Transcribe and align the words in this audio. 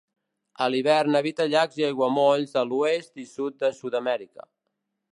A 0.63 0.67
l'hivern 0.75 1.17
habita 1.19 1.47
llacs 1.51 1.77
i 1.81 1.87
aiguamolls 1.89 2.57
de 2.57 2.65
l'oest 2.73 3.23
i 3.25 3.29
sud 3.37 3.63
de 3.67 3.75
Sud-amèrica. 3.83 4.53